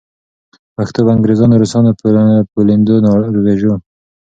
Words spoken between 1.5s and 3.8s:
روسانو پولېنډو ناروېژو